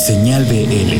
Señal 0.00 0.46
BL. 0.46 0.96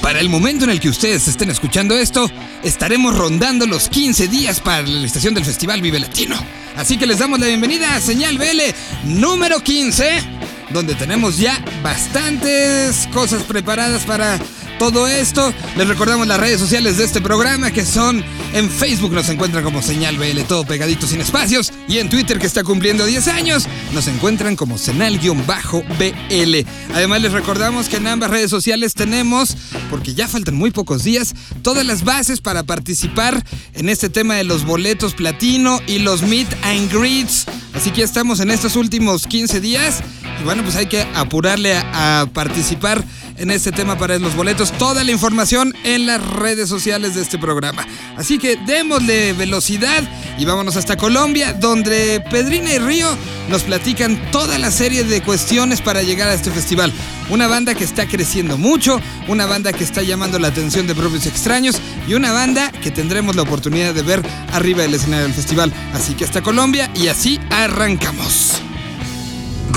Para 0.00 0.20
el 0.20 0.28
momento 0.28 0.64
en 0.64 0.70
el 0.70 0.78
que 0.78 0.88
ustedes 0.88 1.26
estén 1.26 1.50
escuchando 1.50 1.96
esto, 1.96 2.30
estaremos 2.62 3.18
rondando 3.18 3.66
los 3.66 3.88
15 3.88 4.28
días 4.28 4.60
para 4.60 4.82
la 4.82 5.04
estación 5.04 5.34
del 5.34 5.44
Festival 5.44 5.82
Vive 5.82 5.98
Latino. 5.98 6.36
Así 6.76 6.96
que 6.96 7.06
les 7.06 7.18
damos 7.18 7.40
la 7.40 7.48
bienvenida 7.48 7.96
a 7.96 8.00
Señal 8.00 8.38
BL 8.38 9.16
número 9.18 9.58
15, 9.58 10.22
donde 10.70 10.94
tenemos 10.94 11.38
ya 11.38 11.60
bastantes 11.82 13.08
cosas 13.12 13.42
preparadas 13.42 14.04
para 14.04 14.38
todo 14.78 15.08
esto. 15.08 15.52
Les 15.76 15.88
recordamos 15.88 16.26
las 16.26 16.38
redes 16.38 16.60
sociales 16.60 16.96
de 16.96 17.04
este 17.04 17.20
programa 17.20 17.70
que 17.70 17.84
son 17.84 18.24
en 18.54 18.70
Facebook 18.70 19.12
nos 19.12 19.28
encuentran 19.28 19.62
como 19.64 19.82
Señal 19.82 20.16
BL, 20.16 20.40
todo 20.46 20.64
pegadito 20.64 21.06
sin 21.06 21.20
espacios. 21.20 21.72
Y 21.88 21.98
en 21.98 22.08
Twitter 22.08 22.38
que 22.38 22.46
está 22.46 22.62
cumpliendo 22.64 23.04
10 23.04 23.28
años 23.28 23.66
nos 23.92 24.06
encuentran 24.08 24.56
como 24.56 24.78
Senal-BL. 24.78 26.66
Además 26.94 27.22
les 27.22 27.32
recordamos 27.32 27.88
que 27.88 27.96
en 27.96 28.06
ambas 28.06 28.30
redes 28.30 28.50
sociales 28.50 28.94
tenemos, 28.94 29.56
porque 29.90 30.14
ya 30.14 30.28
faltan 30.28 30.54
muy 30.54 30.70
pocos 30.70 31.04
días, 31.04 31.34
todas 31.62 31.84
las 31.84 32.04
bases 32.04 32.40
para 32.40 32.62
participar 32.62 33.44
en 33.74 33.88
este 33.88 34.08
tema 34.08 34.36
de 34.36 34.44
los 34.44 34.64
boletos 34.64 35.14
platino 35.14 35.80
y 35.86 35.98
los 35.98 36.22
meet 36.22 36.48
and 36.62 36.92
greets. 36.92 37.46
Así 37.74 37.90
que 37.90 38.02
estamos 38.02 38.40
en 38.40 38.50
estos 38.50 38.76
últimos 38.76 39.26
15 39.26 39.60
días 39.60 40.02
y 40.40 40.44
bueno, 40.44 40.62
pues 40.62 40.76
hay 40.76 40.86
que 40.86 41.02
apurarle 41.14 41.76
a, 41.76 42.26
participar 42.32 43.04
en 43.36 43.50
este 43.50 43.72
tema 43.72 43.96
para 43.96 44.18
los 44.18 44.34
boletos. 44.34 44.72
Toda 44.72 45.04
la 45.04 45.12
información 45.12 45.74
en 45.84 46.06
las 46.06 46.24
redes 46.24 46.68
sociales 46.68 47.14
de 47.14 47.22
este 47.22 47.38
programa. 47.38 47.86
Así 48.16 48.38
que 48.38 48.56
démosle 48.66 49.32
velocidad 49.32 50.02
y 50.38 50.44
vámonos 50.44 50.76
hasta 50.76 50.96
Colombia, 50.96 51.52
donde 51.52 52.22
Pedrina 52.30 52.72
y 52.72 52.78
Río 52.78 53.08
nos 53.48 53.62
platican 53.62 54.30
toda 54.30 54.58
la 54.58 54.70
serie 54.70 55.04
de 55.04 55.22
cuestiones 55.22 55.80
para 55.80 56.02
llegar 56.02 56.28
a 56.28 56.34
este 56.34 56.50
festival. 56.50 56.92
Una 57.30 57.46
banda 57.46 57.74
que 57.74 57.84
está 57.84 58.06
creciendo 58.06 58.58
mucho, 58.58 59.00
una 59.28 59.46
banda 59.46 59.72
que 59.72 59.84
está 59.84 60.02
llamando 60.02 60.38
la 60.38 60.48
atención 60.48 60.86
de 60.86 60.94
propios 60.94 61.26
extraños 61.26 61.76
y 62.08 62.14
una 62.14 62.32
banda 62.32 62.72
que 62.72 62.90
tendremos 62.90 63.36
la 63.36 63.42
oportunidad 63.42 63.94
de 63.94 64.02
ver 64.02 64.22
arriba 64.52 64.82
del 64.82 64.94
escenario 64.94 65.26
del 65.26 65.34
festival. 65.34 65.72
Así 65.92 66.14
que 66.14 66.24
hasta 66.24 66.42
Colombia 66.42 66.90
y 66.94 67.08
así 67.08 67.38
arrancamos. 67.50 68.62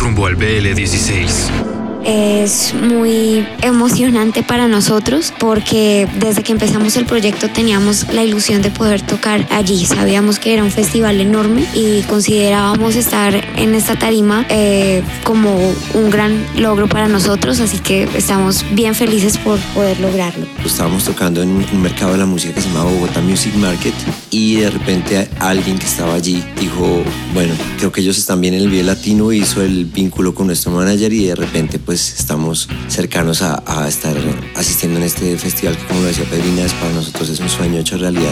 Rumbo 0.01 0.25
al 0.25 0.35
BL16 0.35 1.80
es 2.05 2.73
muy 2.73 3.45
emocionante 3.61 4.43
para 4.43 4.67
nosotros 4.67 5.33
porque 5.39 6.07
desde 6.19 6.43
que 6.43 6.51
empezamos 6.51 6.95
el 6.97 7.05
proyecto 7.05 7.49
teníamos 7.49 8.11
la 8.13 8.23
ilusión 8.23 8.61
de 8.61 8.71
poder 8.71 9.01
tocar 9.01 9.47
allí. 9.51 9.85
Sabíamos 9.85 10.39
que 10.39 10.53
era 10.53 10.63
un 10.63 10.71
festival 10.71 11.19
enorme 11.19 11.65
y 11.73 12.01
considerábamos 12.03 12.95
estar 12.95 13.33
en 13.57 13.75
esta 13.75 13.97
tarima 13.97 14.45
eh, 14.49 15.03
como 15.23 15.57
un 15.93 16.09
gran 16.09 16.43
logro 16.57 16.87
para 16.87 17.07
nosotros, 17.07 17.59
así 17.59 17.79
que 17.79 18.07
estamos 18.15 18.65
bien 18.71 18.95
felices 18.95 19.37
por 19.37 19.59
poder 19.73 19.99
lograrlo. 19.99 20.45
Estábamos 20.65 21.05
tocando 21.05 21.41
en 21.41 21.49
un 21.49 21.81
mercado 21.81 22.13
de 22.13 22.17
la 22.17 22.25
música 22.25 22.53
que 22.53 22.61
se 22.61 22.69
llama 22.69 22.85
Bogotá 22.85 23.21
Music 23.21 23.53
Market 23.55 23.93
y 24.29 24.55
de 24.55 24.69
repente 24.69 25.29
alguien 25.39 25.77
que 25.77 25.85
estaba 25.85 26.15
allí 26.15 26.43
dijo, 26.59 27.03
bueno, 27.33 27.53
creo 27.77 27.91
que 27.91 28.01
ellos 28.01 28.17
están 28.17 28.41
bien 28.41 28.53
en 28.53 28.61
el 28.61 28.69
video 28.69 28.85
latino, 28.85 29.31
hizo 29.31 29.61
el 29.61 29.85
vínculo 29.85 30.33
con 30.33 30.47
nuestro 30.47 30.71
manager 30.71 31.11
y 31.13 31.25
de 31.25 31.35
repente 31.35 31.79
pues 31.79 31.90
pues 31.91 32.17
estamos 32.17 32.69
cercanos 32.87 33.41
a, 33.41 33.85
estar 33.85 34.15
asistiendo 34.55 34.97
en 34.97 35.03
este 35.03 35.37
festival 35.37 35.75
que 35.75 35.83
como 35.83 35.99
lo 35.99 36.05
decía 36.05 36.23
Pedrina, 36.23 36.61
es 36.61 36.73
para 36.73 36.93
nosotros 36.93 37.27
es 37.27 37.41
un 37.41 37.49
sueño 37.49 37.79
hecho 37.79 37.97
realidad. 37.97 38.31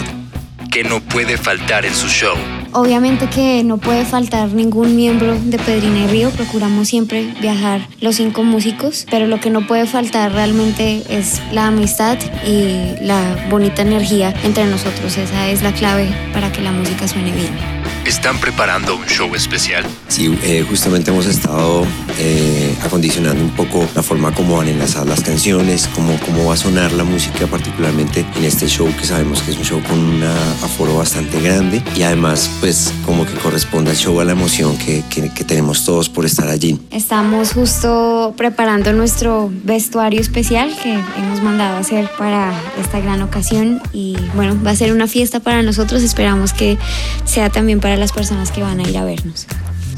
Que 0.71 0.85
no 0.85 1.01
puede 1.01 1.35
faltar 1.35 1.85
en 1.85 1.93
su 1.93 2.07
show. 2.07 2.38
Obviamente 2.71 3.27
que 3.29 3.61
no 3.66 3.77
puede 3.77 4.05
faltar 4.05 4.53
ningún 4.53 4.95
miembro 4.95 5.38
de 5.38 5.57
Pedrina 5.59 6.05
y 6.05 6.07
Río, 6.07 6.29
procuramos 6.29 6.88
siempre 6.88 7.33
viajar 7.41 7.85
los 7.99 8.16
cinco 8.16 8.43
músicos, 8.43 9.05
pero 9.11 9.27
lo 9.27 9.41
que 9.41 9.49
no 9.49 9.67
puede 9.67 9.85
faltar 9.85 10.31
realmente 10.31 11.03
es 11.09 11.41
la 11.51 11.67
amistad 11.67 12.17
y 12.47 12.95
la 13.01 13.45
bonita 13.49 13.81
energía 13.81 14.33
entre 14.45 14.67
nosotros, 14.67 15.17
esa 15.17 15.49
es 15.49 15.63
la 15.63 15.73
clave 15.73 16.07
para 16.31 16.50
que 16.50 16.61
la 16.61 16.72
música 16.72 17.09
suene 17.09 17.34
bien. 17.34 17.78
¿Están 18.05 18.39
preparando 18.39 18.95
un 18.95 19.05
show 19.05 19.35
especial? 19.35 19.85
Sí, 20.07 20.35
eh, 20.43 20.65
justamente 20.67 21.11
hemos 21.11 21.25
estado 21.25 21.85
eh, 22.17 22.75
acondicionando 22.83 23.43
un 23.43 23.51
poco 23.51 23.87
la 23.93 24.01
forma 24.01 24.33
como 24.33 24.57
van 24.57 24.67
a 24.67 24.71
enlazar 24.71 25.05
las 25.05 25.21
canciones, 25.21 25.87
cómo, 25.93 26.17
cómo 26.25 26.45
va 26.45 26.53
a 26.55 26.57
sonar 26.57 26.91
la 26.93 27.03
música, 27.03 27.45
particularmente 27.47 28.25
en 28.37 28.45
este 28.45 28.67
show 28.67 28.87
que 28.97 29.05
sabemos 29.05 29.41
que 29.41 29.51
es 29.51 29.57
un 29.57 29.63
show 29.63 29.83
con 29.83 29.99
un 29.99 30.23
aforo 30.23 30.97
bastante 30.97 31.39
grande 31.41 31.83
y 31.95 32.01
además 32.03 32.49
pues 32.59 32.91
como 33.05 33.25
que 33.25 33.33
corresponde 33.33 33.91
al 33.91 33.97
show 33.97 34.19
a 34.19 34.25
la 34.25 34.31
emoción 34.31 34.77
que, 34.77 35.03
que, 35.09 35.31
que 35.31 35.43
tenemos 35.43 35.85
todos 35.85 36.09
por 36.09 36.25
estar 36.25 36.47
allí. 36.47 36.79
Estamos 36.91 37.53
justo 37.53 38.33
preparando 38.35 38.93
nuestro 38.93 39.51
vestuario 39.63 40.19
especial 40.19 40.75
que 40.81 40.93
hemos 40.93 41.41
mandado 41.41 41.77
a 41.77 41.79
hacer 41.79 42.09
para 42.17 42.53
esta 42.81 42.99
gran 42.99 43.21
ocasión 43.21 43.81
y 43.93 44.17
bueno, 44.35 44.57
va 44.66 44.71
a 44.71 44.75
ser 44.75 44.93
una 44.93 45.07
fiesta 45.07 45.39
para 45.39 45.61
nosotros, 45.61 46.01
esperamos 46.01 46.53
que 46.53 46.77
sea 47.25 47.49
también 47.49 47.79
para 47.79 47.88
las 47.97 48.11
personas 48.11 48.51
que 48.51 48.61
van 48.61 48.79
a 48.79 48.83
ir 48.83 48.97
a 48.97 49.03
vernos. 49.03 49.47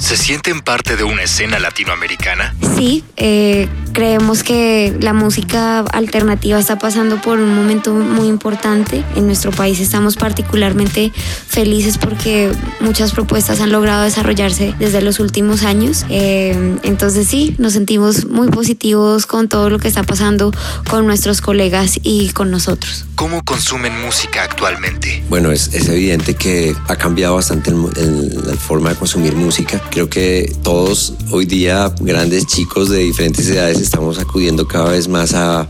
¿Se 0.01 0.17
sienten 0.17 0.61
parte 0.61 0.97
de 0.97 1.03
una 1.03 1.21
escena 1.21 1.59
latinoamericana? 1.59 2.55
Sí, 2.75 3.03
eh, 3.17 3.69
creemos 3.93 4.41
que 4.41 4.97
la 4.99 5.13
música 5.13 5.81
alternativa 5.81 6.57
está 6.59 6.79
pasando 6.79 7.21
por 7.21 7.37
un 7.37 7.55
momento 7.55 7.93
muy 7.93 8.27
importante. 8.27 9.03
En 9.15 9.27
nuestro 9.27 9.51
país 9.51 9.79
estamos 9.79 10.15
particularmente 10.15 11.11
felices 11.47 11.99
porque 11.99 12.51
muchas 12.79 13.11
propuestas 13.11 13.61
han 13.61 13.71
logrado 13.71 14.01
desarrollarse 14.01 14.73
desde 14.79 15.03
los 15.03 15.19
últimos 15.19 15.63
años. 15.63 16.03
Eh, 16.09 16.79
entonces 16.81 17.27
sí, 17.27 17.55
nos 17.59 17.73
sentimos 17.73 18.25
muy 18.25 18.49
positivos 18.49 19.27
con 19.27 19.49
todo 19.49 19.69
lo 19.69 19.77
que 19.77 19.87
está 19.87 20.01
pasando 20.01 20.51
con 20.89 21.05
nuestros 21.05 21.41
colegas 21.41 21.99
y 22.01 22.29
con 22.29 22.49
nosotros. 22.49 23.05
¿Cómo 23.21 23.43
consumen 23.45 24.01
música 24.01 24.41
actualmente? 24.41 25.23
Bueno, 25.29 25.51
es, 25.51 25.75
es 25.75 25.87
evidente 25.89 26.33
que 26.33 26.75
ha 26.87 26.95
cambiado 26.95 27.35
bastante 27.35 27.69
el, 27.69 27.77
el, 27.97 28.47
la 28.47 28.55
forma 28.55 28.89
de 28.89 28.95
consumir 28.95 29.35
música 29.35 29.79
Creo 29.91 30.09
que 30.09 30.51
todos 30.63 31.13
hoy 31.29 31.45
día, 31.45 31.93
grandes 31.99 32.47
chicos 32.47 32.89
de 32.89 32.97
diferentes 32.97 33.47
edades, 33.47 33.79
estamos 33.79 34.17
acudiendo 34.17 34.67
cada 34.67 34.89
vez 34.89 35.07
más 35.07 35.35
a, 35.35 35.67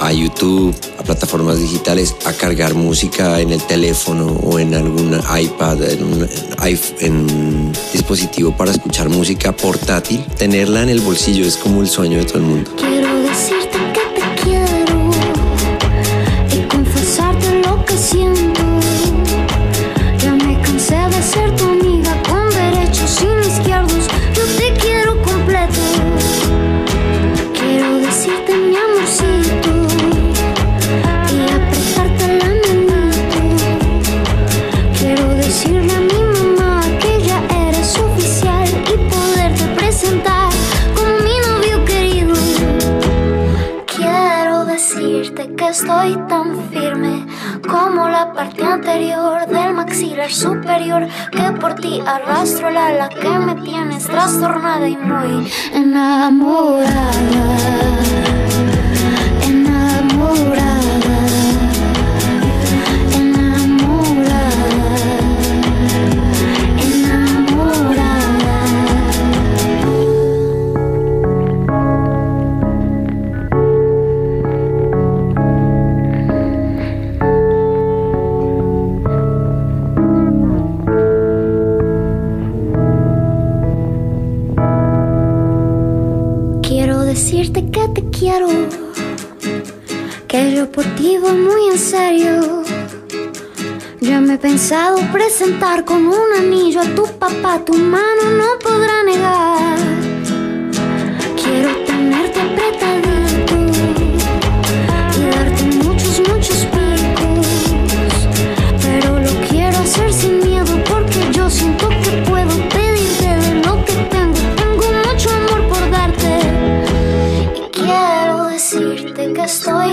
a 0.00 0.12
YouTube, 0.14 0.74
a 0.98 1.02
plataformas 1.02 1.58
digitales, 1.58 2.16
a 2.24 2.32
cargar 2.32 2.72
música 2.72 3.38
en 3.38 3.52
el 3.52 3.62
teléfono 3.66 4.28
o 4.28 4.58
en 4.58 4.72
algún 4.74 5.12
iPad, 5.38 5.82
en 5.82 6.04
un, 6.04 6.28
en 7.00 7.16
un 7.16 7.72
dispositivo 7.92 8.56
para 8.56 8.70
escuchar 8.70 9.10
música 9.10 9.54
portátil. 9.54 10.24
Tenerla 10.38 10.80
en 10.80 10.88
el 10.88 11.02
bolsillo 11.02 11.44
es 11.44 11.58
como 11.58 11.82
el 11.82 11.86
sueño 11.86 12.16
de 12.16 12.24
todo 12.24 12.38
el 12.38 12.44
mundo. 12.44 12.70
Del 48.82 49.72
maxilar 49.72 50.30
superior 50.30 51.06
que 51.30 51.52
por 51.60 51.74
ti 51.74 52.00
arrastro 52.04 52.70
la 52.70 52.88
ala 52.88 53.08
que 53.08 53.28
me 53.28 53.54
tienes 53.62 54.04
trastornada 54.04 54.88
y 54.88 54.96
muy. 54.96 55.48
Enamorada. 55.72 56.90
Voy 91.24 91.38
muy 91.38 91.68
en 91.72 91.78
serio. 91.78 92.62
Ya 94.00 94.20
me 94.20 94.34
he 94.34 94.38
pensado 94.38 94.98
presentar 95.10 95.84
con 95.84 96.06
un 96.06 96.32
anillo 96.36 96.82
a 96.82 96.94
tu 96.94 97.04
papá, 97.18 97.60
tu 97.64 97.72
mano 97.72 98.22
no 98.40 98.58
podrá 98.62 99.02
negar. 99.04 99.78
Quiero 101.40 101.70
tenerte 101.86 102.40
apretada 102.40 103.53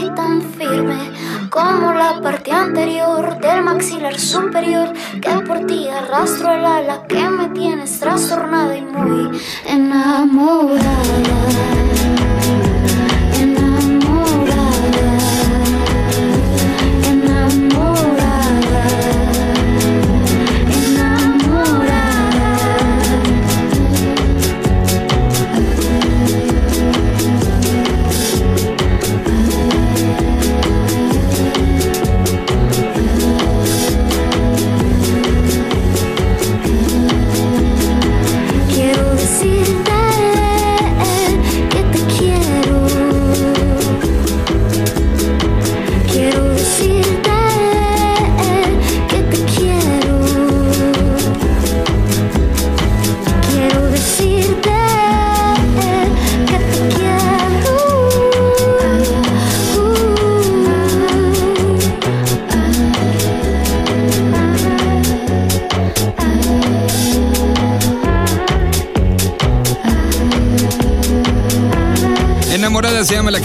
estoy 0.01 0.15
tan 0.15 0.41
firme 0.41 1.11
como 1.51 1.93
la 1.93 2.19
parte 2.21 2.51
anterior 2.51 3.39
del 3.39 3.63
maxilar 3.63 4.17
superior 4.19 4.91
que 5.21 5.29
por 5.45 5.67
ti 5.67 5.87
arrastro 5.89 6.51
el 6.53 6.65
ala 6.65 7.03
que 7.07 7.29
me 7.29 7.49
tienes 7.49 7.99
trastornada 7.99 8.75
y 8.75 8.81
muy. 8.81 9.39
Enamorada. 9.67 11.01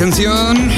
Canción. 0.07 0.71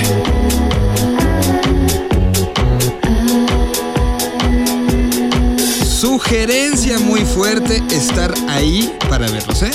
Sugerencia 5.85 6.99
muy 6.99 7.21
fuerte 7.21 7.83
estar 7.91 8.33
ahí 8.49 8.91
para 9.11 9.29
verlos, 9.29 9.63
¿eh? 9.65 9.71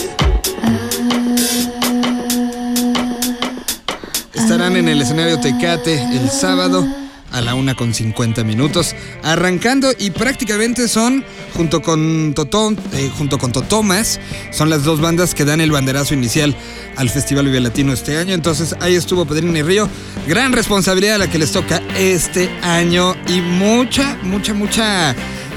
Estarán 4.33 4.75
en 4.75 4.87
el 4.87 4.99
escenario 5.03 5.39
Tecate 5.39 6.01
el 6.01 6.31
sábado 6.31 7.02
a 7.33 7.41
la 7.41 7.55
una 7.55 7.75
con 7.75 7.93
50 7.93 8.43
minutos, 8.45 8.95
arrancando 9.23 9.89
y 9.97 10.11
prácticamente 10.11 10.87
son, 10.87 11.25
junto 11.53 11.81
con 11.81 12.33
Totón, 12.33 12.77
eh, 12.93 13.11
junto 13.17 13.37
con 13.37 13.51
Totomas, 13.51 14.19
son 14.51 14.69
las 14.69 14.83
dos 14.83 15.01
bandas 15.01 15.33
que 15.35 15.43
dan 15.43 15.59
el 15.59 15.71
banderazo 15.71 16.13
inicial 16.13 16.55
al 16.95 17.09
Festival 17.09 17.45
Vive 17.47 17.59
Latino 17.59 17.91
este 17.91 18.17
año. 18.17 18.33
Entonces 18.33 18.75
ahí 18.79 18.95
estuvo 18.95 19.25
Pedrín 19.25 19.55
y 19.57 19.61
Río. 19.63 19.89
Gran 20.27 20.53
responsabilidad 20.53 21.15
a 21.15 21.17
la 21.17 21.29
que 21.29 21.39
les 21.39 21.51
toca 21.51 21.81
este 21.97 22.49
año 22.61 23.15
y 23.27 23.41
mucha, 23.41 24.17
mucha, 24.23 24.53
mucha, 24.53 25.11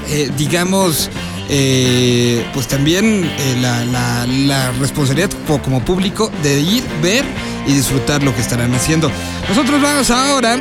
eh, 0.09 0.29
digamos, 0.37 1.09
eh, 1.49 2.45
pues 2.53 2.67
también 2.67 3.23
eh, 3.37 3.57
la, 3.61 3.85
la- 3.85 4.25
la 4.27 4.71
responsabilidad 4.73 5.29
co- 5.47 5.61
como 5.61 5.85
público 5.85 6.31
de 6.43 6.59
ir, 6.59 6.83
ver 7.01 7.23
y 7.67 7.73
disfrutar 7.73 8.23
lo 8.23 8.33
que 8.35 8.41
estarán 8.41 8.73
haciendo. 8.73 9.09
Nosotros 9.47 9.81
vamos 9.81 10.09
ahora 10.11 10.59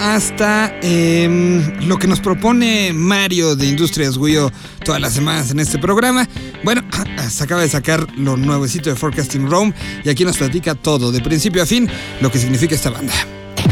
hasta 0.00 0.74
em, 0.82 1.86
lo 1.86 1.98
que 1.98 2.06
nos 2.06 2.20
propone 2.20 2.92
Mario 2.92 3.56
de 3.56 3.66
Industrias 3.66 4.18
Guyo 4.18 4.50
todas 4.84 5.00
las 5.00 5.12
semanas 5.12 5.50
en 5.50 5.60
este 5.60 5.78
programa. 5.78 6.28
Bueno, 6.64 6.82
se 7.30 7.44
acaba 7.44 7.62
de 7.62 7.68
sacar 7.68 8.06
lo 8.16 8.36
nuevecito 8.36 8.90
de 8.90 8.96
Forecasting 8.96 9.50
Rome 9.50 9.74
y 10.04 10.10
aquí 10.10 10.24
nos 10.24 10.38
platica 10.38 10.74
todo, 10.74 11.12
de 11.12 11.20
principio 11.20 11.62
a 11.62 11.66
fin, 11.66 11.88
lo 12.20 12.30
que 12.30 12.38
significa 12.38 12.74
esta 12.74 12.90
banda. 12.90 13.14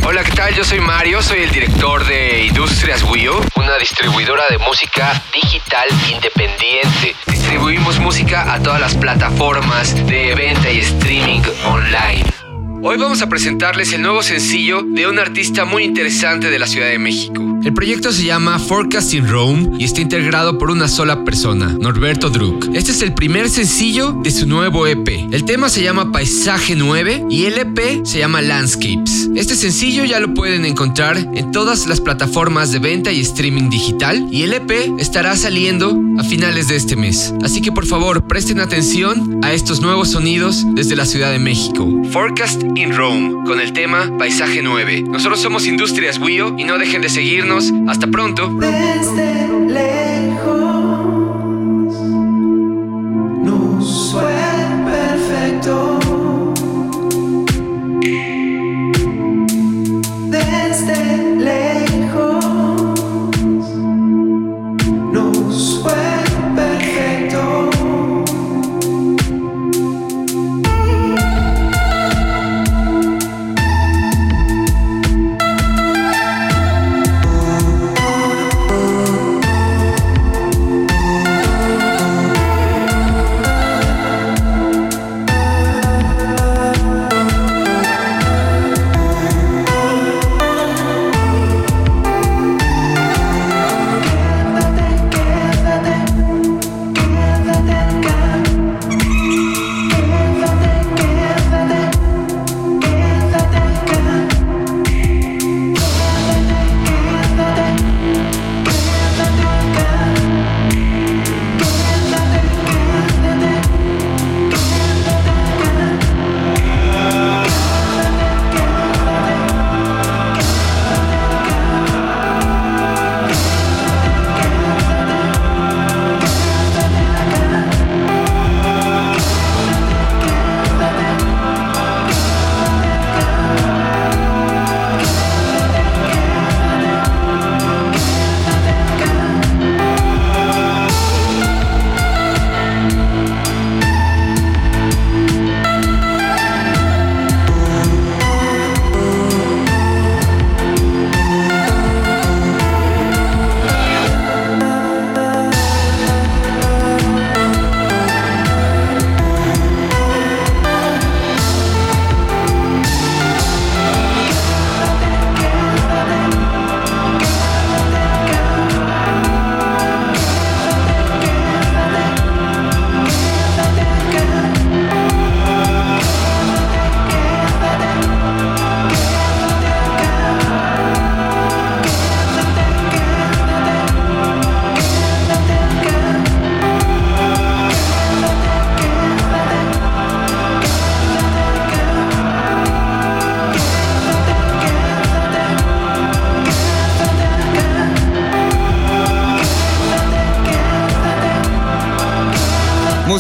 Hola, 0.04 0.24
¿qué 0.24 0.32
tal? 0.32 0.54
Yo 0.54 0.64
soy 0.64 0.80
Mario, 0.80 1.22
soy 1.22 1.40
el 1.40 1.50
director 1.50 2.06
de 2.06 2.46
Industrias 2.46 3.02
Wio, 3.02 3.40
una 3.56 3.76
distribuidora 3.76 4.44
de 4.48 4.58
música 4.58 5.22
digital 5.34 5.88
independiente. 6.12 7.14
Distribuimos 7.26 7.98
música 7.98 8.52
a 8.52 8.62
todas 8.62 8.80
las 8.80 8.94
plataformas 8.94 9.94
de 10.06 10.34
venta 10.34 10.70
y 10.70 10.78
streaming 10.78 11.42
online. 11.64 12.39
Hoy 12.82 12.96
vamos 12.96 13.20
a 13.20 13.28
presentarles 13.28 13.92
el 13.92 14.00
nuevo 14.00 14.22
sencillo 14.22 14.80
de 14.82 15.06
un 15.06 15.18
artista 15.18 15.66
muy 15.66 15.84
interesante 15.84 16.48
de 16.48 16.58
la 16.58 16.66
Ciudad 16.66 16.88
de 16.88 16.98
México. 16.98 17.59
El 17.62 17.74
proyecto 17.74 18.10
se 18.10 18.24
llama 18.24 18.58
Forecasting 18.58 19.28
Rome 19.28 19.68
y 19.78 19.84
está 19.84 20.00
integrado 20.00 20.56
por 20.56 20.70
una 20.70 20.88
sola 20.88 21.24
persona, 21.24 21.76
Norberto 21.78 22.30
Druk. 22.30 22.74
Este 22.74 22.90
es 22.90 23.02
el 23.02 23.12
primer 23.12 23.50
sencillo 23.50 24.12
de 24.12 24.30
su 24.30 24.46
nuevo 24.46 24.86
EP. 24.86 25.06
El 25.30 25.44
tema 25.44 25.68
se 25.68 25.82
llama 25.82 26.10
Paisaje 26.10 26.74
9 26.74 27.26
y 27.28 27.44
el 27.44 27.58
EP 27.58 28.02
se 28.02 28.18
llama 28.18 28.40
Landscapes. 28.40 29.28
Este 29.36 29.56
sencillo 29.56 30.06
ya 30.06 30.20
lo 30.20 30.32
pueden 30.32 30.64
encontrar 30.64 31.18
en 31.18 31.52
todas 31.52 31.86
las 31.86 32.00
plataformas 32.00 32.72
de 32.72 32.78
venta 32.78 33.12
y 33.12 33.20
streaming 33.20 33.68
digital 33.68 34.26
y 34.30 34.42
el 34.42 34.54
EP 34.54 34.70
estará 34.98 35.36
saliendo 35.36 36.00
a 36.18 36.24
finales 36.24 36.68
de 36.68 36.76
este 36.76 36.96
mes. 36.96 37.34
Así 37.42 37.60
que 37.60 37.72
por 37.72 37.84
favor 37.84 38.26
presten 38.26 38.60
atención 38.60 39.40
a 39.42 39.52
estos 39.52 39.82
nuevos 39.82 40.08
sonidos 40.08 40.64
desde 40.74 40.96
la 40.96 41.04
Ciudad 41.04 41.30
de 41.30 41.38
México. 41.38 41.86
Forecast 42.10 42.62
in 42.74 42.96
Rome 42.96 43.34
con 43.44 43.60
el 43.60 43.74
tema 43.74 44.10
Paisaje 44.18 44.62
9. 44.62 45.02
Nosotros 45.08 45.40
somos 45.40 45.66
Industrias 45.66 46.18
Wio 46.18 46.54
y 46.56 46.64
no 46.64 46.78
dejen 46.78 47.02
de 47.02 47.10
seguirnos. 47.10 47.49
Hasta 47.88 48.06
pronto. 48.06 48.48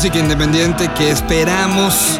Música 0.00 0.18
independiente 0.18 0.90
que 0.96 1.10
esperamos 1.10 2.18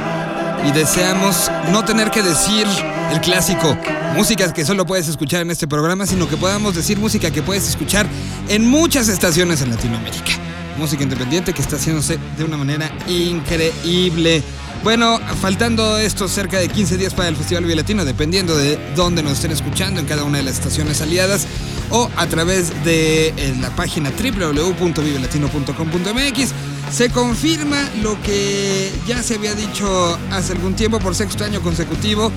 y 0.68 0.70
deseamos 0.72 1.50
no 1.72 1.82
tener 1.82 2.10
que 2.10 2.22
decir 2.22 2.66
el 3.10 3.22
clásico, 3.22 3.74
música 4.14 4.52
que 4.52 4.66
solo 4.66 4.84
puedes 4.84 5.08
escuchar 5.08 5.40
en 5.40 5.50
este 5.50 5.66
programa, 5.66 6.04
sino 6.04 6.28
que 6.28 6.36
podamos 6.36 6.74
decir 6.74 6.98
música 6.98 7.30
que 7.30 7.40
puedes 7.40 7.66
escuchar 7.66 8.06
en 8.50 8.66
muchas 8.66 9.08
estaciones 9.08 9.62
en 9.62 9.70
Latinoamérica. 9.70 10.32
Música 10.76 11.04
independiente 11.04 11.54
que 11.54 11.62
está 11.62 11.76
haciéndose 11.76 12.18
de 12.36 12.44
una 12.44 12.58
manera 12.58 12.92
increíble. 13.08 14.42
Bueno, 14.84 15.18
faltando 15.40 15.96
estos 15.96 16.32
cerca 16.32 16.58
de 16.58 16.68
15 16.68 16.98
días 16.98 17.14
para 17.14 17.30
el 17.30 17.36
Festival 17.36 17.64
Vive 17.64 17.76
Latino, 17.76 18.04
dependiendo 18.04 18.58
de 18.58 18.78
dónde 18.94 19.22
nos 19.22 19.32
estén 19.32 19.52
escuchando 19.52 20.00
en 20.00 20.06
cada 20.06 20.24
una 20.24 20.36
de 20.36 20.44
las 20.44 20.56
estaciones 20.56 21.00
aliadas 21.00 21.46
o 21.90 22.10
a 22.16 22.26
través 22.26 22.72
de 22.84 23.28
eh, 23.28 23.54
la 23.60 23.70
página 23.76 24.10
www.vivelatino.com.mx, 24.10 26.52
se 26.92 27.10
confirma 27.10 27.88
lo 28.02 28.20
que 28.22 28.90
ya 29.06 29.22
se 29.22 29.36
había 29.36 29.54
dicho 29.54 30.18
hace 30.30 30.52
algún 30.52 30.74
tiempo 30.74 30.98
por 30.98 31.14
sexto 31.14 31.44
año 31.44 31.60
consecutivo. 31.60 32.32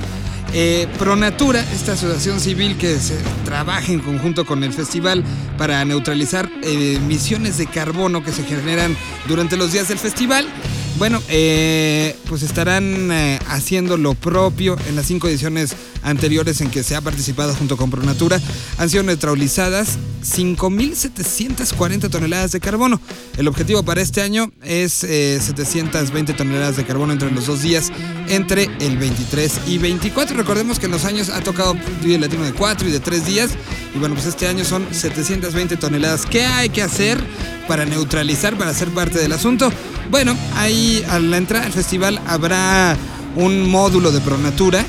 Eh, 0.56 0.88
Pronatura, 1.00 1.62
esta 1.74 1.94
asociación 1.94 2.40
civil 2.40 2.78
que 2.78 3.00
se 3.00 3.18
trabaja 3.44 3.92
en 3.92 4.00
conjunto 4.00 4.46
con 4.46 4.64
el 4.64 4.72
festival 4.72 5.24
para 5.58 5.84
neutralizar 5.84 6.48
eh, 6.62 6.98
emisiones 6.98 7.58
de 7.58 7.66
carbono 7.66 8.24
que 8.24 8.32
se 8.32 8.44
generan 8.44 8.96
durante 9.28 9.58
los 9.58 9.72
días 9.72 9.88
del 9.88 9.98
festival. 9.98 10.48
Bueno, 10.98 11.22
eh, 11.28 12.16
pues 12.30 12.44
estarán 12.44 13.12
eh, 13.12 13.40
haciendo 13.48 13.98
lo 13.98 14.14
propio 14.14 14.78
en 14.88 14.96
las 14.96 15.08
cinco 15.08 15.28
ediciones 15.28 15.76
anteriores 16.04 16.62
en 16.62 16.70
que 16.70 16.84
se 16.84 16.96
ha 16.96 17.02
participado 17.02 17.56
junto 17.56 17.78
con 17.78 17.90
Pronatura. 17.90 18.40
Han 18.78 18.90
sido 18.90 19.04
neutralizadas 19.04 19.98
5.740 20.24 22.10
toneladas 22.10 22.52
de 22.52 22.60
carbono. 22.60 23.02
El 23.38 23.48
objetivo 23.48 23.84
para 23.84 24.02
este 24.02 24.22
año 24.22 24.52
es 24.62 25.04
eh, 25.04 25.40
720 25.42 26.34
toneladas 26.34 26.78
de 26.78 26.86
carbono 26.86 27.12
entre 27.12 27.32
los 27.32 27.48
dos 27.48 27.64
días, 27.64 27.92
entre 28.28 28.70
el 28.80 28.98
23 28.98 29.62
y 29.68 29.80
24. 29.80 30.38
Recordemos 30.38 30.80
que 30.80 30.86
en 30.86 30.92
los 30.92 31.06
años 31.06 31.30
ha 31.30 31.42
tocado 31.42 31.76
Vive 32.04 32.20
Latino 32.20 32.44
de 32.44 32.54
4 32.54 32.88
y 32.88 32.92
de 32.92 33.00
3 33.00 33.26
días. 33.26 33.52
Y 33.96 34.00
bueno, 34.00 34.16
pues 34.16 34.28
este 34.28 34.48
año 34.48 34.64
son 34.64 34.88
720 34.92 35.76
toneladas. 35.78 36.26
¿Qué 36.26 36.46
hay 36.46 36.70
que 36.70 36.84
hacer 36.84 37.24
para 37.68 37.86
neutralizar, 37.86 38.56
para 38.56 38.74
ser 38.74 38.90
parte 38.90 39.20
del 39.20 39.32
asunto? 39.32 39.72
Bueno, 40.10 40.36
ahí 40.56 41.04
a 41.10 41.20
la 41.20 41.38
entrada 41.38 41.66
al 41.66 41.74
festival 41.74 42.22
habrá 42.28 42.96
un 43.36 43.70
módulo 43.70 44.12
de 44.12 44.22
Pronatura. 44.22 44.86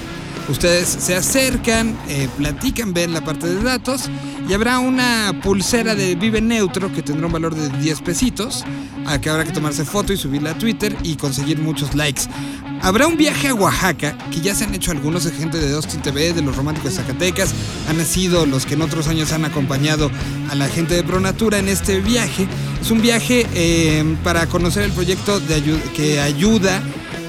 Ustedes 0.49 0.89
se 0.89 1.15
acercan, 1.15 1.97
eh, 2.07 2.29
platican, 2.37 2.93
ven 2.93 3.15
la 3.15 3.25
parte 3.25 3.47
de 3.47 3.63
datos 3.63 4.11
y 4.47 4.53
habrá 4.53 4.79
una 4.79 5.41
pulsera 5.43 5.95
de 5.95 6.17
Vive 6.17 6.43
Neutro 6.43 6.93
que 6.93 7.03
tendrá 7.03 7.27
un 7.27 7.33
valor 7.33 7.55
de 7.55 7.71
10 7.79 8.03
pesitos, 8.03 8.63
a 9.07 9.19
que 9.19 9.31
habrá 9.31 9.45
que 9.45 9.53
tomarse 9.53 9.87
foto 9.87 10.13
y 10.13 10.19
subirla 10.19 10.51
a 10.51 10.59
Twitter 10.59 10.95
y 11.03 11.17
conseguir 11.17 11.59
muchos 11.59 11.95
likes. 11.95 12.23
Habrá 12.83 13.07
un 13.07 13.17
viaje 13.17 13.49
a 13.49 13.55
Oaxaca, 13.55 14.19
que 14.31 14.43
ya 14.43 14.55
se 14.55 14.65
han 14.65 14.75
hecho 14.75 14.91
algunos 14.91 15.25
de 15.25 15.31
gente 15.31 15.59
de 15.59 15.75
Austin 15.75 16.03
TV, 16.03 16.35
de 16.35 16.43
los 16.43 16.55
románticos 16.55 16.95
Zacatecas, 16.95 17.55
han 17.89 18.05
sido 18.05 18.45
los 18.45 18.67
que 18.67 18.75
en 18.75 18.83
otros 18.83 19.09
años 19.09 19.33
han 19.33 19.47
acompañado 19.47 20.11
a 20.51 20.55
la 20.55 20.69
gente 20.69 20.95
de 20.95 21.03
Pronatura 21.03 21.59
en 21.59 21.69
este 21.69 22.01
viaje. 22.01 22.47
Es 22.83 22.91
un 22.91 23.01
viaje 23.01 23.47
eh, 23.55 24.17
para 24.23 24.47
conocer 24.47 24.83
el 24.83 24.93
proyecto 24.93 25.41
de 25.41 25.63
que 25.97 26.21
ayuda 26.21 26.83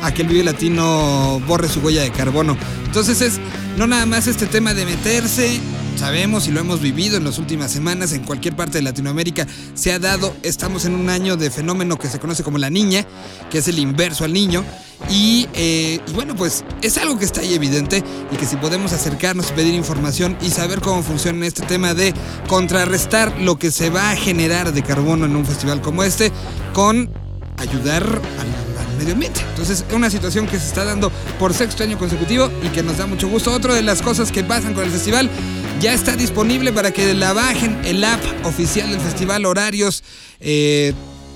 a 0.05 0.13
que 0.13 0.21
el 0.21 0.27
Vive 0.27 0.43
Latino 0.43 1.41
borre 1.47 1.67
su 1.67 1.79
huella 1.79 2.03
de 2.03 2.11
carbono. 2.11 2.55
Entonces 2.85 3.21
es 3.21 3.39
no 3.75 3.87
nada 3.87 4.05
más 4.05 4.27
este 4.27 4.45
tema 4.45 4.75
de 4.75 4.85
meterse, 4.85 5.59
sabemos 5.97 6.47
y 6.47 6.51
lo 6.51 6.59
hemos 6.59 6.79
vivido 6.79 7.17
en 7.17 7.23
las 7.23 7.39
últimas 7.39 7.71
semanas 7.71 8.13
en 8.13 8.23
cualquier 8.23 8.55
parte 8.55 8.77
de 8.77 8.83
Latinoamérica, 8.83 9.47
se 9.73 9.91
ha 9.91 9.99
dado, 9.99 10.35
estamos 10.43 10.85
en 10.85 10.93
un 10.93 11.09
año 11.09 11.37
de 11.37 11.49
fenómeno 11.49 11.97
que 11.97 12.07
se 12.07 12.19
conoce 12.19 12.43
como 12.43 12.59
la 12.59 12.69
niña, 12.69 13.05
que 13.49 13.57
es 13.57 13.67
el 13.67 13.79
inverso 13.79 14.25
al 14.25 14.33
niño, 14.33 14.63
y, 15.09 15.47
eh, 15.53 15.99
y 16.07 16.13
bueno, 16.13 16.35
pues 16.35 16.63
es 16.83 16.97
algo 16.99 17.17
que 17.17 17.25
está 17.25 17.41
ahí 17.41 17.55
evidente 17.55 18.03
y 18.31 18.35
que 18.37 18.45
si 18.45 18.55
podemos 18.57 18.93
acercarnos, 18.93 19.51
pedir 19.53 19.73
información 19.73 20.37
y 20.41 20.51
saber 20.51 20.81
cómo 20.81 21.01
funciona 21.01 21.47
este 21.47 21.65
tema 21.65 21.95
de 21.95 22.13
contrarrestar 22.47 23.41
lo 23.41 23.57
que 23.57 23.71
se 23.71 23.89
va 23.89 24.11
a 24.11 24.15
generar 24.15 24.71
de 24.71 24.83
carbono 24.83 25.25
en 25.25 25.35
un 25.35 25.45
festival 25.45 25.81
como 25.81 26.03
este 26.03 26.31
con 26.73 27.09
ayudar 27.57 28.03
al 28.03 28.64
medio 28.95 29.13
ambiente. 29.13 29.41
Entonces, 29.49 29.85
es 29.87 29.93
una 29.93 30.09
situación 30.09 30.47
que 30.47 30.59
se 30.59 30.67
está 30.67 30.83
dando 30.85 31.11
por 31.39 31.53
sexto 31.53 31.83
año 31.83 31.97
consecutivo 31.97 32.49
y 32.63 32.69
que 32.69 32.83
nos 32.83 32.97
da 32.97 33.05
mucho 33.05 33.27
gusto. 33.27 33.51
Otra 33.51 33.73
de 33.73 33.81
las 33.81 34.01
cosas 34.01 34.31
que 34.31 34.43
pasan 34.43 34.73
con 34.73 34.83
el 34.83 34.91
festival 34.91 35.29
ya 35.79 35.93
está 35.93 36.15
disponible 36.15 36.71
para 36.71 36.91
que 36.91 37.13
la 37.13 37.33
bajen 37.33 37.79
el 37.85 38.03
app 38.03 38.21
oficial 38.45 38.89
del 38.89 38.99
festival, 38.99 39.45
horarios. 39.45 40.03
eh, 40.39 40.93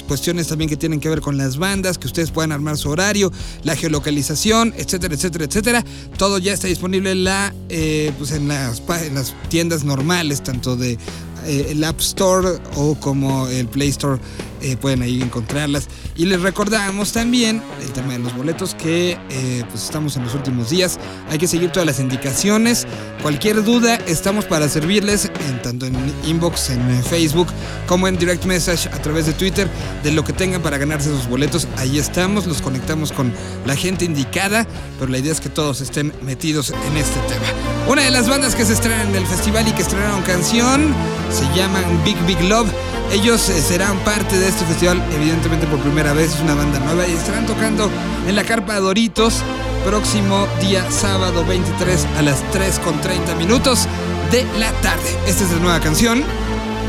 cuestiones 0.09 0.47
también 0.47 0.67
que 0.67 0.75
tienen 0.75 0.99
que 0.99 1.07
ver 1.07 1.21
con 1.21 1.37
las 1.37 1.57
bandas, 1.57 1.99
que 1.99 2.07
ustedes 2.07 2.31
puedan 2.31 2.51
armar 2.51 2.77
su 2.77 2.89
horario, 2.89 3.31
la 3.63 3.75
geolocalización, 3.75 4.73
etcétera, 4.75 5.13
etcétera, 5.13 5.45
etcétera. 5.45 5.85
Todo 6.17 6.39
ya 6.39 6.51
está 6.51 6.67
disponible 6.67 7.11
en, 7.11 7.23
la, 7.23 7.53
eh, 7.69 8.11
pues 8.17 8.31
en, 8.31 8.47
las, 8.47 8.81
en 9.03 9.13
las 9.13 9.35
tiendas 9.49 9.83
normales, 9.83 10.41
tanto 10.43 10.75
de 10.75 10.97
eh, 11.45 11.67
el 11.69 11.83
App 11.83 11.99
Store 11.99 12.57
o 12.75 12.95
como 12.95 13.47
el 13.47 13.67
Play 13.67 13.89
Store. 13.89 14.19
Eh, 14.61 14.77
pueden 14.77 15.01
ahí 15.01 15.21
encontrarlas. 15.21 15.87
Y 16.15 16.25
les 16.25 16.41
recordamos 16.41 17.11
también 17.11 17.61
el 17.81 17.91
tema 17.91 18.13
de 18.13 18.19
los 18.19 18.35
boletos 18.35 18.75
que 18.75 19.17
eh, 19.29 19.63
pues 19.69 19.83
estamos 19.83 20.15
en 20.17 20.23
los 20.23 20.35
últimos 20.35 20.69
días. 20.69 20.99
Hay 21.29 21.37
que 21.37 21.47
seguir 21.47 21.71
todas 21.71 21.85
las 21.85 21.99
indicaciones. 21.99 22.87
Cualquier 23.21 23.63
duda, 23.63 23.95
estamos 24.07 24.45
para 24.45 24.69
servirles 24.69 25.31
en 25.47 25.61
tanto 25.61 25.85
en 25.85 25.95
inbox 26.25 26.69
en 26.69 26.81
eh, 26.89 27.01
Facebook 27.03 27.47
como 27.87 28.07
en 28.07 28.17
direct 28.17 28.45
message 28.45 28.87
a 28.89 29.01
través 29.01 29.25
de 29.25 29.33
Twitter 29.33 29.67
de 30.03 30.11
lo 30.11 30.23
que 30.23 30.33
tengan 30.33 30.61
para 30.61 30.77
ganarse 30.77 31.09
esos 31.09 31.27
boletos. 31.27 31.67
Ahí 31.77 31.97
estamos, 31.97 32.45
los 32.47 32.61
conectamos 32.61 33.11
con 33.11 33.33
la 33.65 33.75
gente 33.75 34.05
indicada, 34.05 34.65
pero 34.99 35.11
la 35.11 35.17
idea 35.17 35.31
es 35.31 35.41
que 35.41 35.49
todos 35.49 35.81
estén 35.81 36.13
metidos 36.21 36.71
en 36.71 36.97
este 36.97 37.19
tema. 37.27 37.45
Una 37.87 38.03
de 38.03 38.11
las 38.11 38.29
bandas 38.29 38.55
que 38.55 38.65
se 38.65 38.73
estrenan 38.73 39.09
en 39.09 39.15
el 39.15 39.25
festival 39.25 39.67
y 39.67 39.71
que 39.71 39.81
estrenaron 39.81 40.21
canción 40.21 40.93
se 41.31 41.43
llaman 41.57 41.83
Big 42.03 42.17
Big 42.25 42.41
Love. 42.49 42.69
Ellos 43.11 43.49
eh, 43.49 43.61
serán 43.61 43.97
parte 43.99 44.37
de 44.37 44.47
este 44.47 44.65
festival, 44.65 45.01
evidentemente 45.15 45.65
por 45.67 45.79
primera 45.79 46.13
vez, 46.13 46.35
es 46.35 46.41
una 46.41 46.53
banda 46.53 46.79
nueva 46.79 47.07
y 47.07 47.13
estarán 47.13 47.45
tocando 47.45 47.89
en 48.27 48.35
la 48.35 48.43
Carpa 48.43 48.79
Doritos 48.79 49.43
próximo 49.83 50.47
día 50.61 50.89
sábado 50.91 51.45
23 51.45 52.07
a 52.17 52.21
las 52.21 52.43
3 52.51 52.79
con 52.79 52.99
30 53.01 53.35
minutos 53.35 53.87
de 54.31 54.45
la 54.59 54.71
tarde. 54.81 55.09
Esta 55.27 55.43
es 55.43 55.51
la 55.51 55.59
nueva 55.59 55.79
canción 55.79 56.23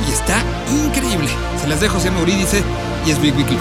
y 0.07 0.13
está 0.13 0.43
increíble. 0.85 1.29
Se 1.61 1.69
las 1.69 1.81
dejo, 1.81 1.99
se 1.99 2.07
llama 2.07 2.21
Eurídice 2.21 2.63
y 3.07 3.11
es 3.11 3.21
Big 3.21 3.35
Big 3.35 3.47
Love. 3.47 3.61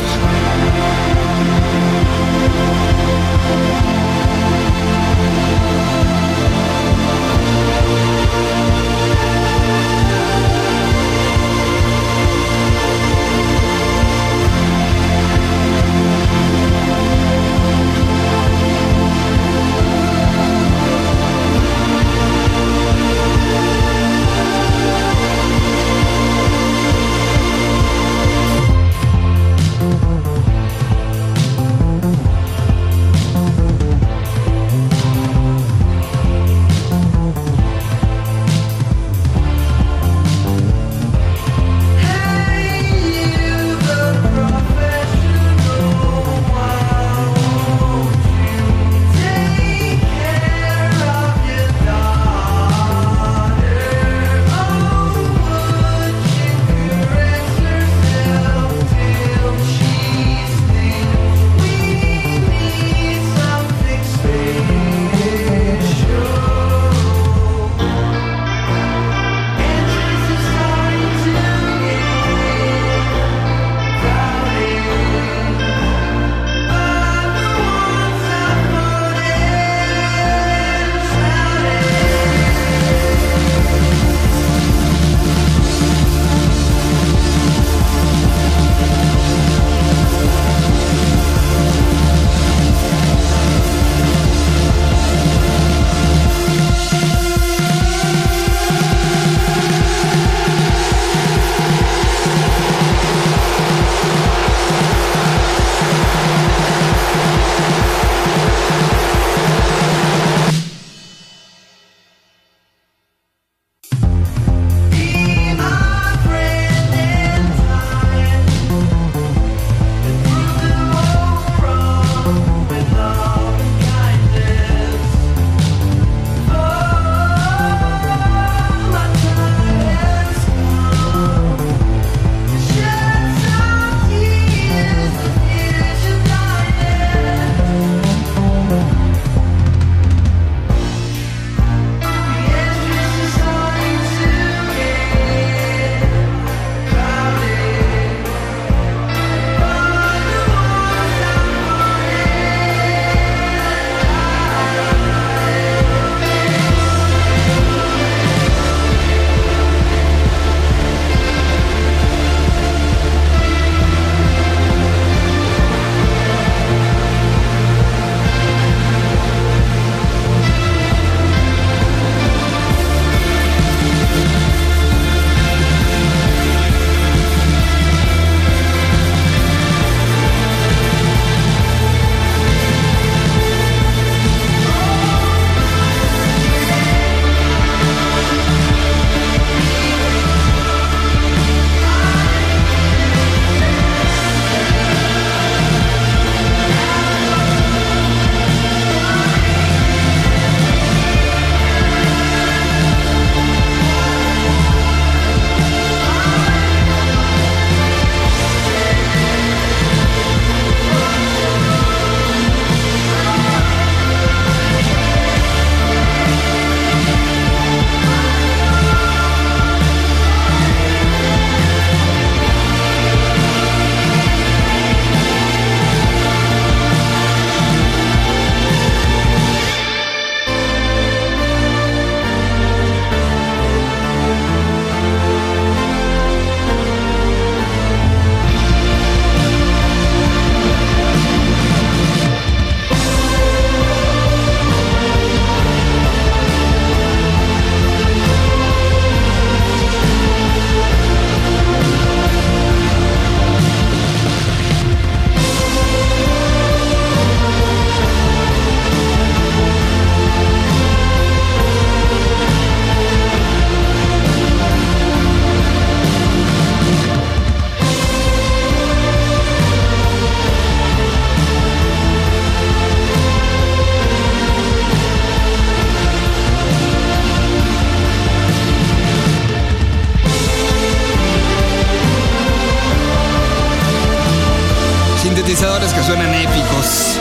Suenan 286.10 286.34
épicos. 286.34 287.20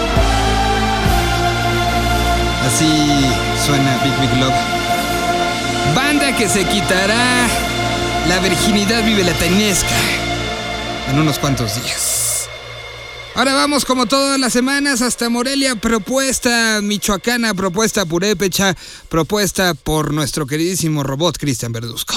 Así 2.66 2.86
suena 3.66 4.00
Big 4.02 4.18
Big 4.18 4.40
Love. 4.40 4.54
Banda 5.94 6.34
que 6.34 6.48
se 6.48 6.64
quitará 6.64 7.46
la 8.30 8.38
virginidad 8.38 9.04
vivelatanesca 9.04 9.94
en 11.10 11.18
unos 11.18 11.38
cuantos 11.38 11.74
días. 11.74 12.48
Ahora 13.34 13.52
vamos 13.52 13.84
como 13.84 14.06
todas 14.06 14.40
las 14.40 14.54
semanas 14.54 15.02
hasta 15.02 15.28
Morelia, 15.28 15.76
propuesta 15.76 16.80
michoacana, 16.82 17.52
propuesta 17.52 18.06
purépecha, 18.06 18.74
propuesta 19.10 19.74
por 19.74 20.14
nuestro 20.14 20.46
queridísimo 20.46 21.02
robot 21.02 21.36
Cristian 21.36 21.72
Verduzco. 21.72 22.14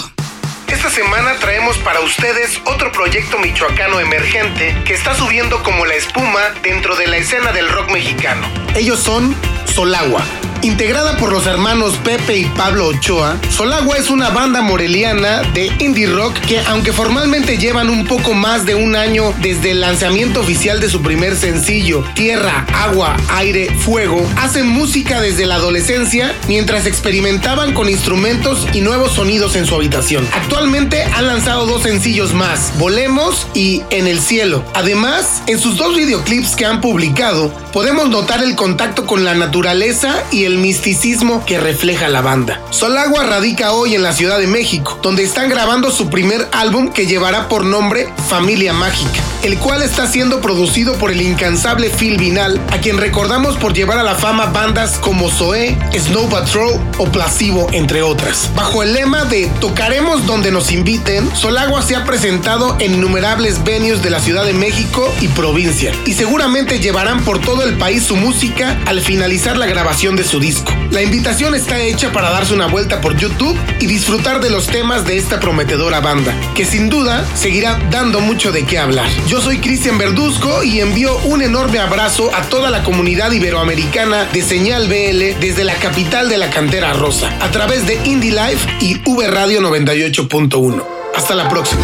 Esta 0.83 0.95
semana 0.95 1.35
traemos 1.35 1.77
para 1.77 1.99
ustedes 1.99 2.59
otro 2.65 2.91
proyecto 2.91 3.37
michoacano 3.37 3.99
emergente 3.99 4.75
que 4.83 4.95
está 4.95 5.13
subiendo 5.13 5.61
como 5.61 5.85
la 5.85 5.93
espuma 5.93 6.39
dentro 6.63 6.95
de 6.95 7.05
la 7.05 7.17
escena 7.17 7.51
del 7.51 7.69
rock 7.69 7.91
mexicano. 7.91 8.47
Ellos 8.73 8.99
son 8.99 9.35
Solagua. 9.65 10.25
Integrada 10.63 11.17
por 11.17 11.33
los 11.33 11.47
hermanos 11.47 11.95
Pepe 12.03 12.37
y 12.37 12.45
Pablo 12.45 12.85
Ochoa, 12.85 13.39
Solagua 13.49 13.97
es 13.97 14.11
una 14.11 14.29
banda 14.29 14.61
moreliana 14.61 15.41
de 15.53 15.71
indie 15.79 16.05
rock 16.05 16.37
que 16.41 16.59
aunque 16.59 16.93
formalmente 16.93 17.57
llevan 17.57 17.89
un 17.89 18.05
poco 18.05 18.35
más 18.35 18.63
de 18.67 18.75
un 18.75 18.95
año 18.95 19.33
desde 19.41 19.71
el 19.71 19.81
lanzamiento 19.81 20.39
oficial 20.39 20.79
de 20.79 20.87
su 20.87 21.01
primer 21.01 21.35
sencillo, 21.35 22.03
Tierra, 22.13 22.67
Agua, 22.73 23.17
Aire, 23.29 23.73
Fuego, 23.75 24.23
hacen 24.37 24.67
música 24.67 25.19
desde 25.19 25.47
la 25.47 25.55
adolescencia 25.55 26.35
mientras 26.47 26.85
experimentaban 26.85 27.73
con 27.73 27.89
instrumentos 27.89 28.67
y 28.71 28.81
nuevos 28.81 29.13
sonidos 29.13 29.55
en 29.55 29.65
su 29.65 29.73
habitación. 29.73 30.27
Actualmente 30.31 31.03
han 31.03 31.25
lanzado 31.25 31.65
dos 31.65 31.81
sencillos 31.81 32.33
más, 32.33 32.73
Volemos 32.77 33.47
y 33.55 33.81
En 33.89 34.05
el 34.05 34.19
Cielo. 34.19 34.63
Además, 34.75 35.41
en 35.47 35.57
sus 35.57 35.77
dos 35.77 35.95
videoclips 35.95 36.55
que 36.55 36.67
han 36.67 36.81
publicado, 36.81 37.51
podemos 37.73 38.09
notar 38.09 38.43
el 38.43 38.55
contacto 38.55 39.07
con 39.07 39.25
la 39.25 39.33
naturaleza 39.33 40.23
y 40.31 40.45
el 40.45 40.50
misticismo 40.57 41.45
que 41.45 41.59
refleja 41.59 42.07
la 42.09 42.21
banda. 42.21 42.61
Solagua 42.69 43.23
radica 43.23 43.73
hoy 43.73 43.95
en 43.95 44.03
la 44.03 44.13
Ciudad 44.13 44.39
de 44.39 44.47
México, 44.47 44.99
donde 45.01 45.23
están 45.23 45.49
grabando 45.49 45.91
su 45.91 46.09
primer 46.09 46.47
álbum 46.51 46.91
que 46.91 47.05
llevará 47.05 47.47
por 47.49 47.65
nombre 47.65 48.07
Familia 48.27 48.73
Mágica, 48.73 49.21
el 49.43 49.57
cual 49.57 49.81
está 49.81 50.07
siendo 50.07 50.41
producido 50.41 50.93
por 50.95 51.11
el 51.11 51.21
incansable 51.21 51.89
Phil 51.89 52.17
Vinal, 52.17 52.61
a 52.71 52.77
quien 52.77 52.97
recordamos 52.97 53.57
por 53.57 53.73
llevar 53.73 53.97
a 53.97 54.03
la 54.03 54.15
fama 54.15 54.47
bandas 54.47 54.97
como 54.99 55.29
Zoé, 55.29 55.77
Snow 55.97 56.29
Patrol 56.29 56.79
o 56.97 57.05
Placebo, 57.11 57.67
entre 57.71 58.01
otras. 58.03 58.49
Bajo 58.55 58.83
el 58.83 58.93
lema 58.93 59.25
de 59.25 59.47
Tocaremos 59.59 60.25
donde 60.25 60.51
nos 60.51 60.71
inviten, 60.71 61.29
Solagua 61.35 61.81
se 61.81 61.95
ha 61.95 62.03
presentado 62.05 62.75
en 62.79 62.93
innumerables 62.95 63.63
venues 63.63 64.03
de 64.03 64.09
la 64.11 64.19
Ciudad 64.19 64.45
de 64.45 64.53
México 64.53 65.11
y 65.21 65.27
provincia, 65.29 65.91
y 66.05 66.13
seguramente 66.13 66.79
llevarán 66.79 67.23
por 67.23 67.39
todo 67.39 67.63
el 67.63 67.77
país 67.77 68.03
su 68.03 68.15
música 68.15 68.77
al 68.85 69.01
finalizar 69.01 69.57
la 69.57 69.65
grabación 69.65 70.15
de 70.15 70.23
su 70.23 70.39
disco. 70.39 70.71
La 70.91 71.01
invitación 71.01 71.55
está 71.55 71.79
hecha 71.79 72.11
para 72.11 72.29
darse 72.29 72.53
una 72.53 72.67
vuelta 72.67 73.01
por 73.01 73.17
YouTube 73.17 73.57
y 73.79 73.87
disfrutar 73.87 74.41
de 74.41 74.49
los 74.49 74.67
temas 74.67 75.05
de 75.05 75.17
esta 75.17 75.39
prometedora 75.39 75.99
banda, 75.99 76.35
que 76.53 76.65
sin 76.65 76.89
duda 76.89 77.25
seguirá 77.33 77.79
dando 77.89 78.19
mucho 78.19 78.51
de 78.51 78.65
qué 78.65 78.77
hablar. 78.77 79.09
Yo 79.31 79.39
soy 79.39 79.59
Cristian 79.59 79.97
Verduzco 79.97 80.61
y 80.61 80.81
envío 80.81 81.17
un 81.19 81.41
enorme 81.41 81.79
abrazo 81.79 82.35
a 82.35 82.41
toda 82.41 82.69
la 82.69 82.83
comunidad 82.83 83.31
iberoamericana 83.31 84.25
de 84.25 84.41
Señal 84.41 84.89
BL 84.89 85.39
desde 85.39 85.63
la 85.63 85.75
capital 85.75 86.27
de 86.27 86.37
la 86.37 86.49
cantera 86.49 86.91
rosa, 86.91 87.29
a 87.39 87.49
través 87.49 87.87
de 87.87 87.97
Indie 88.03 88.31
Life 88.31 88.67
y 88.81 88.99
V 89.09 89.25
Radio 89.29 89.61
98.1. 89.61 90.83
Hasta 91.15 91.33
la 91.33 91.47
próxima. 91.47 91.81